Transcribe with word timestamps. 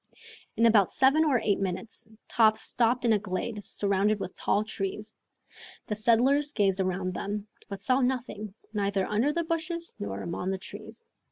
In 0.57 0.65
about 0.65 0.91
seven 0.91 1.23
or 1.23 1.39
eight 1.43 1.59
minutes 1.59 2.07
Top 2.27 2.57
stopped 2.57 3.05
in 3.05 3.13
a 3.13 3.19
glade 3.19 3.63
surrounded 3.63 4.19
with 4.19 4.35
tall 4.35 4.63
trees. 4.63 5.13
The 5.85 5.95
settlers 5.95 6.53
gazed 6.53 6.79
around 6.79 7.13
them, 7.13 7.47
but 7.69 7.83
saw 7.83 8.01
nothing, 8.01 8.55
neither 8.73 9.05
under 9.05 9.31
the 9.31 9.43
bushes 9.43 9.93
nor 9.99 10.23
among 10.23 10.49
the 10.49 10.57
trees. 10.57 11.05